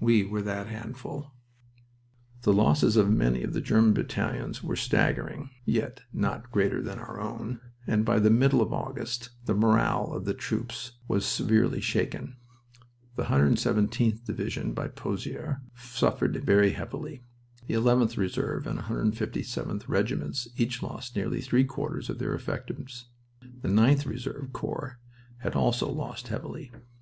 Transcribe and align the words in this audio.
We 0.00 0.24
were 0.24 0.40
that 0.40 0.68
handful." 0.68 1.34
The 2.40 2.54
losses 2.54 2.96
of 2.96 3.10
many 3.10 3.42
of 3.42 3.52
the 3.52 3.60
German 3.60 3.92
battalions 3.92 4.62
were 4.62 4.76
staggering 4.76 5.50
(yet 5.66 6.04
not 6.10 6.50
greater 6.50 6.80
than 6.80 6.98
our 6.98 7.20
own), 7.20 7.60
and 7.86 8.02
by 8.02 8.18
the 8.18 8.30
middle 8.30 8.62
of 8.62 8.72
August 8.72 9.28
the 9.44 9.52
morale 9.52 10.10
of 10.14 10.24
the 10.24 10.32
troops 10.32 10.92
was 11.06 11.26
severely 11.26 11.82
shaken. 11.82 12.36
The 13.16 13.24
117th 13.24 14.24
Division 14.24 14.72
by 14.72 14.88
Pozires 14.88 15.58
suffered 15.76 16.34
very 16.46 16.70
heavily. 16.70 17.24
The 17.66 17.74
11th 17.74 18.16
Reserve 18.16 18.66
and 18.66 18.78
157th 18.78 19.86
Regiments 19.86 20.48
each 20.56 20.82
lost 20.82 21.14
nearly 21.14 21.42
three 21.42 21.64
quarters 21.64 22.08
of 22.08 22.18
their 22.18 22.32
effectives. 22.34 23.10
The 23.60 23.68
9th 23.68 24.06
Reserve 24.06 24.50
Corps 24.54 24.98
had 25.40 25.54
also 25.54 25.90
lost 25.92 26.28
heavily. 26.28 26.72